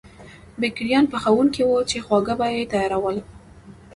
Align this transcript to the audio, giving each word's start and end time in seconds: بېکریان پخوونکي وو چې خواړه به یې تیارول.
بېکریان 0.59 1.05
پخوونکي 1.11 1.61
وو 1.65 1.79
چې 1.89 1.97
خواړه 2.05 2.33
به 2.39 2.47
یې 2.55 2.63
تیارول. 2.71 3.17